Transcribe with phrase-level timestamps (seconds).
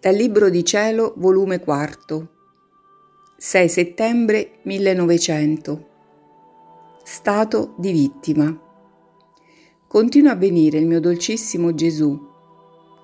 [0.00, 2.28] Dal Libro di Cielo, volume 4,
[3.36, 5.88] 6 settembre 1900.
[7.04, 8.58] Stato di vittima.
[9.86, 12.18] Continua a venire il mio dolcissimo Gesù.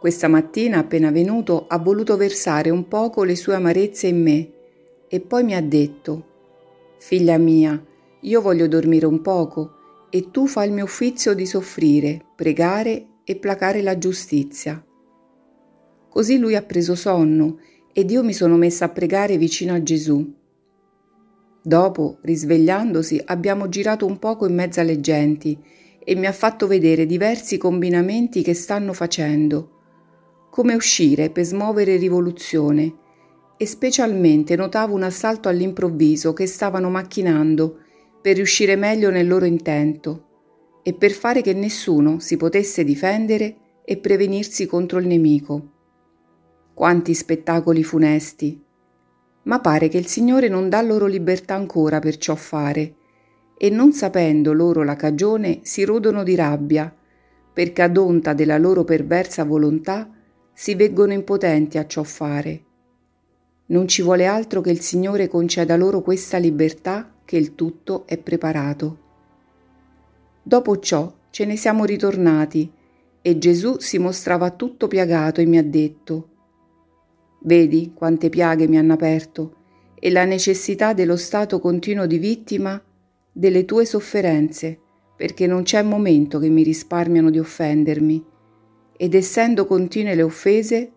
[0.00, 4.52] Questa mattina, appena venuto, ha voluto versare un poco le sue amarezze in me
[5.06, 6.24] e poi mi ha detto,
[6.98, 7.78] Figlia mia,
[8.20, 13.36] io voglio dormire un poco e tu fai il mio uffizio di soffrire, pregare e
[13.36, 14.83] placare la giustizia.
[16.16, 17.59] Così lui ha preso sonno
[17.93, 20.27] ed io mi sono messa a pregare vicino a Gesù.
[21.62, 25.59] Dopo, risvegliandosi, abbiamo girato un poco in mezzo alle genti
[26.02, 32.95] e mi ha fatto vedere diversi combinamenti che stanno facendo, come uscire per smuovere rivoluzione,
[33.59, 37.80] e specialmente notavo un assalto all'improvviso che stavano macchinando
[38.23, 43.98] per riuscire meglio nel loro intento e per fare che nessuno si potesse difendere e
[43.98, 45.75] prevenirsi contro il nemico.
[46.77, 48.62] Quanti spettacoli funesti!
[49.44, 52.96] Ma pare che il Signore non dà loro libertà ancora per ciò fare,
[53.56, 56.94] e non sapendo loro la cagione si rodono di rabbia,
[57.50, 60.10] perché ad onta della loro perversa volontà
[60.52, 62.64] si veggono impotenti a ciò fare.
[63.68, 68.18] Non ci vuole altro che il Signore conceda loro questa libertà che il tutto è
[68.18, 68.98] preparato.
[70.42, 72.70] Dopo ciò ce ne siamo ritornati
[73.22, 76.33] e Gesù si mostrava tutto piagato e mi ha detto
[77.41, 79.55] Vedi quante piaghe mi hanno aperto
[79.98, 82.83] e la necessità dello stato continuo di vittima
[83.33, 84.79] delle tue sofferenze,
[85.17, 88.25] perché non c'è momento che mi risparmiano di offendermi.
[88.97, 90.92] Ed essendo continue le offese,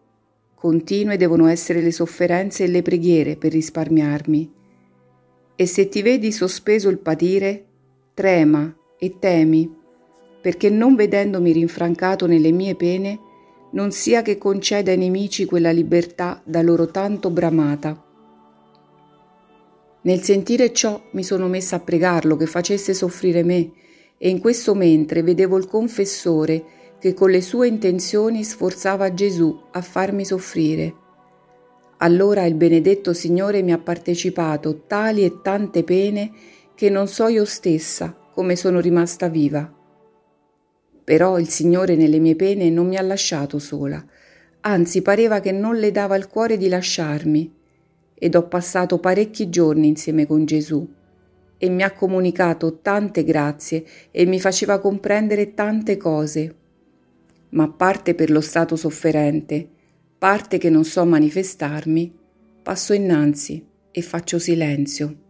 [0.56, 4.54] continue devono essere le sofferenze e le preghiere per risparmiarmi.
[5.56, 7.66] E se ti vedi sospeso il patire,
[8.14, 9.73] trema e temi,
[10.42, 13.20] perché non vedendomi rinfrancato nelle mie pene,
[13.72, 18.03] non sia che conceda ai nemici quella libertà da loro tanto bramata.
[20.02, 23.71] Nel sentire ciò mi sono messa a pregarlo che facesse soffrire me,
[24.17, 26.64] e in questo mentre vedevo il confessore
[26.99, 30.93] che con le sue intenzioni sforzava Gesù a farmi soffrire.
[31.98, 36.32] Allora il benedetto Signore mi ha partecipato tali e tante pene
[36.76, 39.79] che non so io stessa come sono rimasta viva.
[41.09, 44.05] Però il Signore nelle mie pene non mi ha lasciato sola,
[44.61, 47.52] anzi pareva che non le dava il cuore di lasciarmi.
[48.14, 50.87] Ed ho passato parecchi giorni insieme con Gesù
[51.58, 56.55] e mi ha comunicato tante grazie e mi faceva comprendere tante cose.
[57.49, 59.67] Ma parte per lo stato sofferente,
[60.15, 62.15] parte che non so manifestarmi,
[62.61, 65.29] passo innanzi e faccio silenzio.